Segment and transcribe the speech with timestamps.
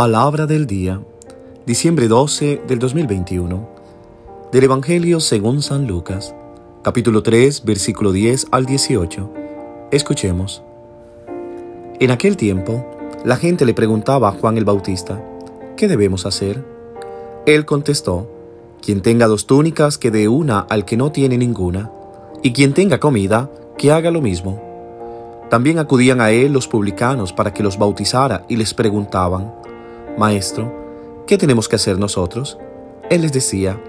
[0.00, 1.02] Palabra del día,
[1.66, 3.68] diciembre 12 del 2021,
[4.50, 6.34] del Evangelio según San Lucas,
[6.82, 9.30] capítulo 3, versículo 10 al 18.
[9.90, 10.62] Escuchemos.
[11.98, 12.82] En aquel tiempo,
[13.26, 15.22] la gente le preguntaba a Juan el Bautista,
[15.76, 16.64] ¿qué debemos hacer?
[17.44, 18.26] Él contestó,
[18.80, 21.92] quien tenga dos túnicas, que dé una al que no tiene ninguna,
[22.42, 24.62] y quien tenga comida, que haga lo mismo.
[25.50, 29.59] También acudían a él los publicanos para que los bautizara y les preguntaban,
[30.18, 30.72] Maestro,
[31.26, 32.58] ¿qué tenemos que hacer nosotros?
[33.08, 33.80] Él les decía,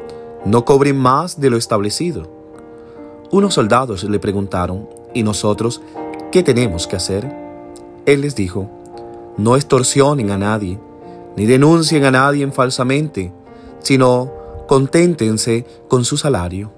[0.46, 2.30] no cobren más de lo establecido.
[3.32, 5.82] Unos soldados le preguntaron, ¿y nosotros
[6.32, 7.34] qué tenemos que hacer?
[8.06, 8.70] Él les dijo,
[9.38, 10.80] no extorsionen a nadie,
[11.36, 13.32] ni denuncien a nadie falsamente,
[13.80, 14.32] sino
[14.68, 16.72] conténtense con su salario.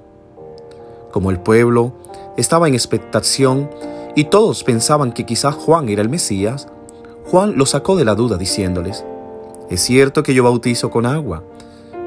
[1.12, 1.94] Como el pueblo
[2.38, 3.70] estaba en expectación
[4.16, 6.68] y todos pensaban que quizá Juan era el Mesías,
[7.26, 9.06] Juan lo sacó de la duda diciéndoles,
[9.70, 11.44] es cierto que yo bautizo con agua,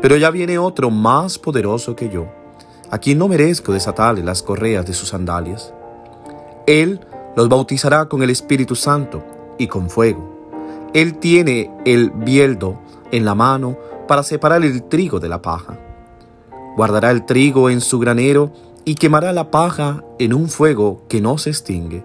[0.02, 2.26] pero ya viene otro más poderoso que yo,
[2.90, 5.72] a quien no merezco desatarle las correas de sus sandalias.
[6.66, 7.00] Él
[7.36, 9.24] los bautizará con el Espíritu Santo
[9.58, 10.36] y con fuego.
[10.94, 12.78] Él tiene el bieldo
[13.10, 13.76] en la mano
[14.08, 15.78] para separar el trigo de la paja.
[16.76, 18.52] Guardará el trigo en su granero
[18.84, 22.04] y quemará la paja en un fuego que no se extingue.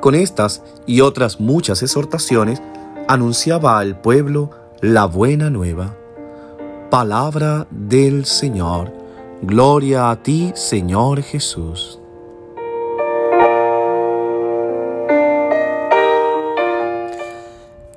[0.00, 2.60] Con estas y otras muchas exhortaciones,
[3.08, 4.50] anunciaba al pueblo
[4.80, 5.96] la buena nueva.
[6.90, 8.92] Palabra del Señor.
[9.42, 11.98] Gloria a ti, Señor Jesús.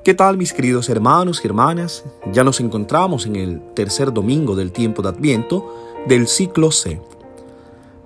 [0.02, 2.04] ¿Qué tal mis queridos hermanos y hermanas?
[2.32, 5.74] Ya nos encontramos en el tercer domingo del tiempo de Adviento
[6.06, 7.00] del ciclo C.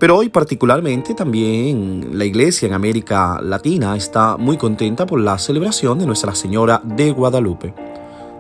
[0.00, 5.98] Pero hoy particularmente también la iglesia en América Latina está muy contenta por la celebración
[5.98, 7.74] de Nuestra Señora de Guadalupe.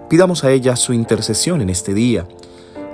[0.08, 2.26] Pidamos a ella su intercesión en este día.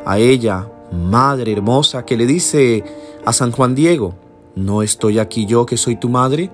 [0.04, 2.82] A ella, Madre hermosa, que le dice
[3.24, 4.14] a San Juan Diego,
[4.56, 6.50] no estoy aquí yo que soy tu madre,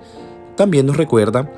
[0.55, 1.51] también nos recuerda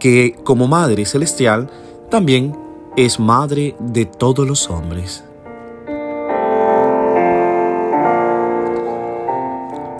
[0.00, 1.68] que como Madre Celestial
[2.10, 2.56] también
[2.96, 5.25] es Madre de todos los hombres.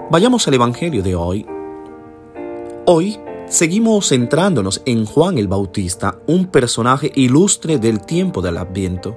[0.08, 1.44] Vayamos al Evangelio de hoy.
[2.84, 3.18] Hoy
[3.48, 9.16] seguimos centrándonos en Juan el Bautista, un personaje ilustre del tiempo del Adviento.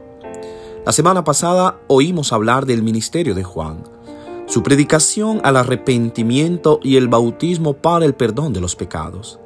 [0.87, 3.83] La semana pasada oímos hablar del ministerio de Juan,
[4.47, 9.39] su predicación al arrepentimiento y el bautismo para el perdón de los pecados.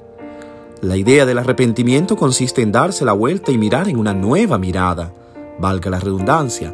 [0.79, 5.11] La idea del arrepentimiento consiste en darse la vuelta y mirar en una nueva mirada,
[5.59, 6.73] valga la redundancia,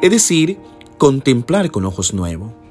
[0.00, 0.58] es decir,
[0.96, 2.65] contemplar con ojos nuevos.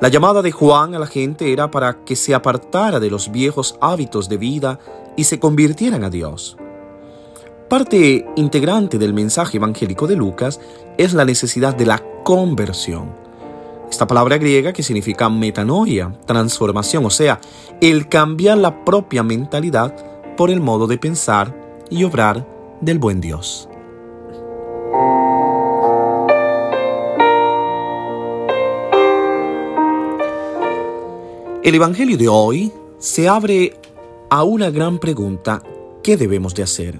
[0.00, 3.76] La llamada de Juan a la gente era para que se apartara de los viejos
[3.82, 4.78] hábitos de vida
[5.14, 6.56] y se convirtieran a Dios.
[7.68, 10.58] Parte integrante del mensaje evangélico de Lucas
[10.96, 13.10] es la necesidad de la conversión.
[13.90, 17.38] Esta palabra griega que significa metanoia, transformación, o sea,
[17.82, 19.94] el cambiar la propia mentalidad
[20.34, 21.54] por el modo de pensar
[21.90, 22.46] y obrar
[22.80, 23.69] del buen Dios.
[31.62, 33.78] El Evangelio de hoy se abre
[34.30, 35.62] a una gran pregunta,
[36.02, 36.98] ¿qué debemos de hacer?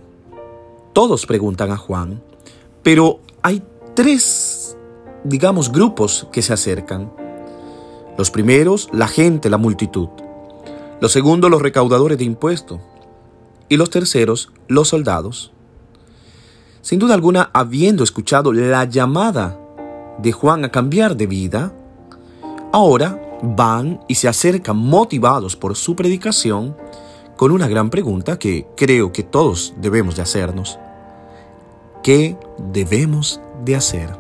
[0.93, 2.23] Todos preguntan a Juan,
[2.83, 3.63] pero hay
[3.95, 4.77] tres,
[5.25, 7.11] digamos, grupos que se acercan.
[8.19, 10.11] Los primeros, la gente, la multitud.
[11.01, 12.81] Los segundos, los recaudadores de impuestos.
[13.71, 15.53] Y los terceros, los soldados.
[16.83, 19.59] Sin duda alguna, habiendo escuchado la llamada
[20.19, 21.73] de Juan a cambiar de vida,
[22.73, 26.77] ahora van y se acercan motivados por su predicación
[27.37, 30.79] con una gran pregunta que creo que todos debemos de hacernos.
[32.03, 32.37] ¿Qué
[32.73, 34.11] debemos de hacer?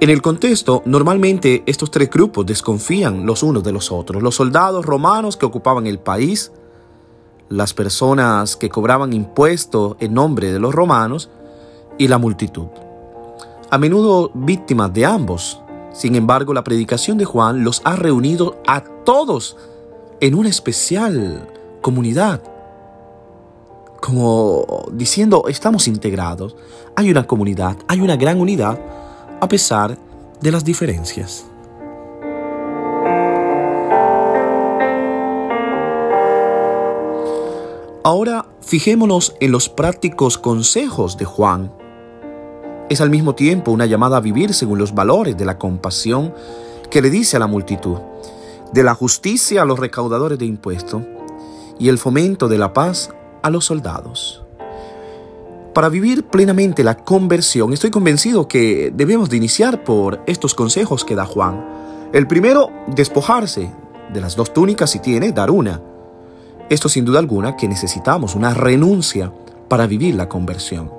[0.00, 4.22] En el contexto, normalmente estos tres grupos desconfían los unos de los otros.
[4.22, 6.52] Los soldados romanos que ocupaban el país,
[7.48, 11.30] las personas que cobraban impuestos en nombre de los romanos
[11.98, 12.68] y la multitud
[13.70, 15.60] a menudo víctimas de ambos.
[15.92, 19.56] Sin embargo, la predicación de Juan los ha reunido a todos
[20.20, 21.48] en una especial
[21.80, 22.42] comunidad.
[24.00, 26.56] Como diciendo, estamos integrados,
[26.96, 28.78] hay una comunidad, hay una gran unidad
[29.40, 29.98] a pesar
[30.40, 31.44] de las diferencias.
[38.04, 41.70] Ahora fijémonos en los prácticos consejos de Juan
[42.88, 46.34] es al mismo tiempo una llamada a vivir según los valores de la compasión
[46.90, 47.98] que le dice a la multitud,
[48.72, 51.02] de la justicia a los recaudadores de impuestos
[51.78, 53.10] y el fomento de la paz
[53.42, 54.42] a los soldados.
[55.74, 61.14] Para vivir plenamente la conversión, estoy convencido que debemos de iniciar por estos consejos que
[61.14, 61.64] da Juan.
[62.12, 63.70] El primero, despojarse
[64.12, 65.80] de las dos túnicas si tiene, dar una.
[66.68, 69.32] Esto sin duda alguna que necesitamos una renuncia
[69.68, 70.97] para vivir la conversión.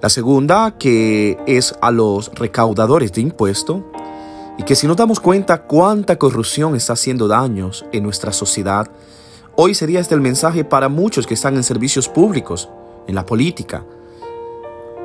[0.00, 3.82] La segunda, que es a los recaudadores de impuestos,
[4.56, 8.88] y que si nos damos cuenta cuánta corrupción está haciendo daños en nuestra sociedad,
[9.56, 12.68] hoy sería este el mensaje para muchos que están en servicios públicos,
[13.06, 13.84] en la política,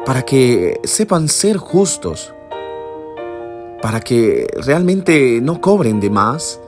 [0.06, 2.34] para que sepan ser justos,
[3.82, 6.60] para que realmente no cobren de más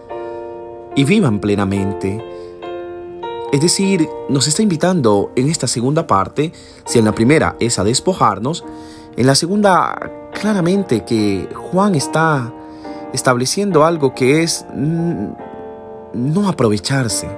[0.96, 2.37] y vivan plenamente.
[3.52, 6.52] Es decir, nos está invitando en esta segunda parte,
[6.86, 8.66] si en la primera es a despojarnos,
[9.16, 12.54] en la segunda claramente que Juan está
[13.14, 17.30] estableciendo algo que es no aprovecharse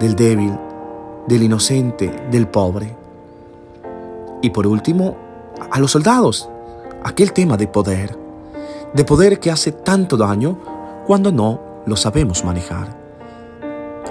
[0.00, 0.58] del débil,
[1.28, 2.96] del inocente, del pobre.
[4.40, 5.16] Y por último,
[5.70, 6.48] a los soldados,
[7.04, 8.18] aquel tema de poder,
[8.94, 10.58] de poder que hace tanto daño
[11.06, 12.96] cuando no lo sabemos manejar.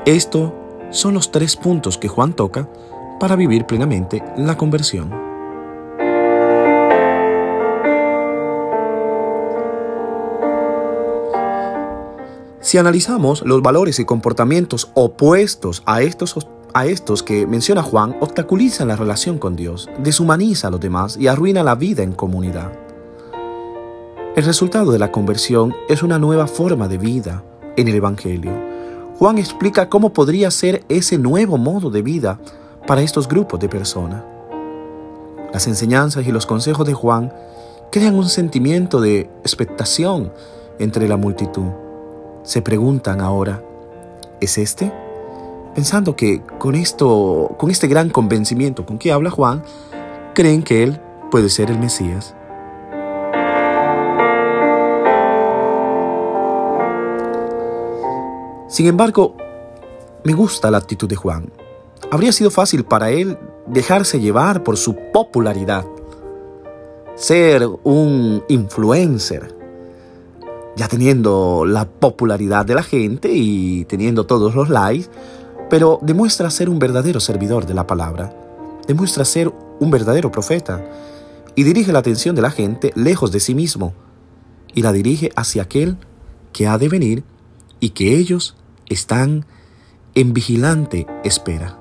[0.05, 0.53] Esto
[0.93, 2.69] son los tres puntos que Juan toca
[3.19, 5.11] para vivir plenamente la conversión.
[12.61, 18.87] Si analizamos los valores y comportamientos opuestos a estos, a estos que menciona Juan, obstaculizan
[18.87, 22.71] la relación con Dios, deshumaniza a los demás y arruina la vida en comunidad.
[24.35, 27.43] El resultado de la conversión es una nueva forma de vida
[27.75, 28.72] en el Evangelio.
[29.19, 32.39] Juan explica cómo podría ser ese nuevo modo de vida
[32.87, 34.23] para estos grupos de personas.
[35.51, 37.31] Las enseñanzas y los consejos de Juan
[37.91, 40.31] crean un sentimiento de expectación
[40.79, 41.67] entre la multitud
[42.43, 43.63] se preguntan ahora,
[44.41, 44.91] ¿es este?
[45.73, 49.63] Pensando que con esto, con este gran convencimiento con que habla Juan,
[50.35, 50.99] creen que él
[51.31, 52.35] puede ser el Mesías.
[58.73, 59.37] Sin embargo,
[60.23, 61.53] me gusta la actitud de Juan.
[62.11, 63.37] Habría sido fácil para él
[63.67, 65.85] dejarse llevar por su popularidad,
[67.13, 69.55] ser un influencer,
[70.75, 75.07] ya teniendo la popularidad de la gente y teniendo todos los likes,
[75.69, 78.35] pero demuestra ser un verdadero servidor de la palabra,
[78.87, 80.83] demuestra ser un verdadero profeta
[81.53, 83.93] y dirige la atención de la gente lejos de sí mismo
[84.73, 85.95] y la dirige hacia aquel
[86.51, 87.23] que ha de venir
[87.79, 88.55] y que ellos
[88.93, 89.45] están
[90.15, 91.79] en vigilante espera.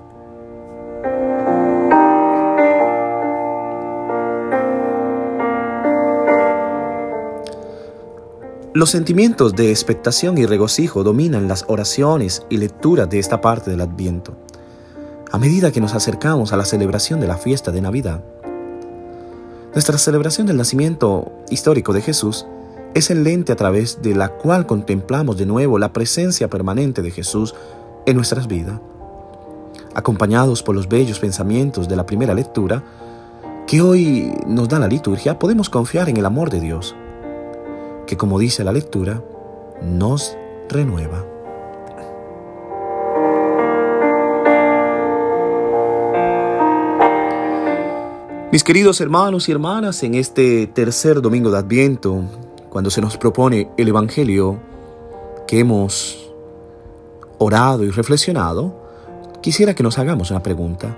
[8.75, 13.83] Los sentimientos de expectación y regocijo dominan las oraciones y lecturas de esta parte del
[13.83, 14.35] Adviento,
[15.31, 18.25] a medida que nos acercamos a la celebración de la fiesta de Navidad.
[19.75, 22.47] Nuestra celebración del nacimiento histórico de Jesús
[22.95, 27.11] es el lente a través de la cual contemplamos de nuevo la presencia permanente de
[27.11, 27.55] Jesús
[28.07, 28.81] en nuestras vidas.
[29.95, 32.83] Acompañados por los bellos pensamientos de la primera lectura,
[33.67, 36.95] que hoy nos da la liturgia, podemos confiar en el amor de Dios
[38.07, 39.23] que como dice la lectura,
[39.83, 40.37] nos
[40.69, 41.25] renueva.
[48.51, 52.23] Mis queridos hermanos y hermanas, en este tercer domingo de Adviento,
[52.73, 54.59] cuando se nos propone el Evangelio
[55.47, 56.33] que hemos
[57.37, 58.75] orado y reflexionado,
[59.43, 60.97] quisiera que nos hagamos una pregunta.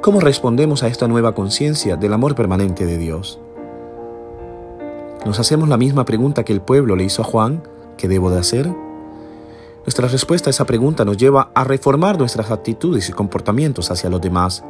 [0.00, 3.38] ¿Cómo respondemos a esta nueva conciencia del amor permanente de Dios?
[5.26, 7.64] Nos hacemos la misma pregunta que el pueblo le hizo a Juan,
[7.98, 8.74] ¿qué debo de hacer?
[9.84, 14.22] Nuestra respuesta a esa pregunta nos lleva a reformar nuestras actitudes y comportamientos hacia los
[14.22, 14.64] demás.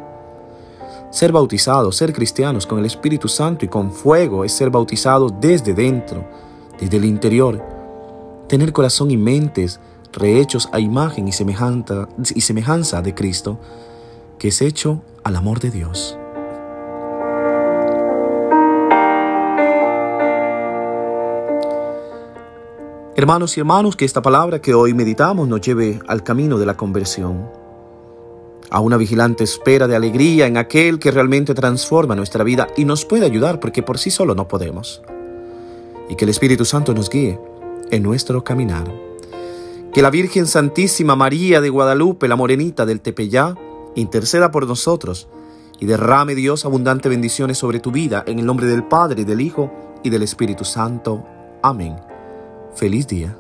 [1.11, 5.75] Ser bautizados, ser cristianos con el Espíritu Santo y con fuego es ser bautizados desde
[5.75, 6.25] dentro,
[6.79, 7.61] desde el interior.
[8.47, 9.81] Tener corazón y mentes
[10.13, 13.59] rehechos a imagen y semejanza, y semejanza de Cristo,
[14.39, 16.17] que es hecho al amor de Dios.
[23.17, 26.77] Hermanos y hermanos, que esta palabra que hoy meditamos nos lleve al camino de la
[26.77, 27.51] conversión,
[28.71, 33.05] a una vigilante espera de alegría en aquel que realmente transforma nuestra vida y nos
[33.05, 35.03] puede ayudar porque por sí solo no podemos.
[36.09, 37.39] Y que el Espíritu Santo nos guíe
[37.91, 38.93] en nuestro caminar.
[39.93, 43.57] Que la Virgen Santísima María de Guadalupe, la morenita del Tepeyá,
[43.97, 45.29] interceda por nosotros
[45.81, 49.73] y derrame Dios abundante bendiciones sobre tu vida en el nombre del Padre, del Hijo
[50.05, 51.25] y del Espíritu Santo.
[51.63, 51.97] Amén.
[52.75, 53.37] Feliz día.